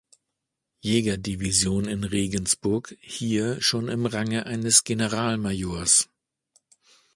Jäger-Division 0.81 1.85
in 1.87 2.03
Regensburg, 2.03 2.97
hier 3.01 3.61
schon 3.61 3.87
im 3.87 4.07
Range 4.07 4.47
eines 4.47 4.83
Generalmajors. 4.83 6.09